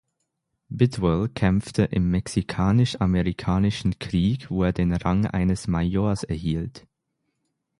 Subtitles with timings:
[0.69, 6.87] Bidwell kämpfte im Mexikanisch-Amerikanischen Krieg, wo er den Rang eines Majors erhielt.